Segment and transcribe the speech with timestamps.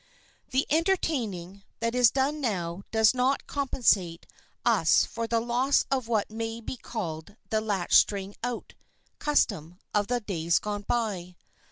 [0.49, 4.25] The "entertaining" that is done now does not compensate
[4.65, 8.73] us for the loss of what may be called the "latch string out"
[9.19, 11.35] custom of the days gone by.